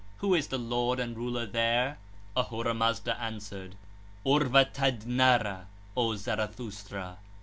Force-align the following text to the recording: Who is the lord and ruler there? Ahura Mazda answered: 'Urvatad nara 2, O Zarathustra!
Who 0.17 0.33
is 0.33 0.47
the 0.47 0.57
lord 0.57 0.99
and 0.99 1.15
ruler 1.15 1.45
there? 1.45 1.99
Ahura 2.35 2.73
Mazda 2.73 3.21
answered: 3.21 3.75
'Urvatad 4.25 5.05
nara 5.05 5.67
2, 5.93 6.01
O 6.01 6.15
Zarathustra! 6.15 7.19